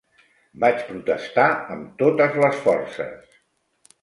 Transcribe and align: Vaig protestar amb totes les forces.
Vaig 0.63 0.79
protestar 0.87 1.45
amb 1.75 1.93
totes 2.01 2.41
les 2.45 2.59
forces. 2.65 3.39